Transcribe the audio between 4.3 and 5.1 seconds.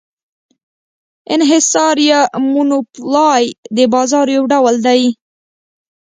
یو ډول دی.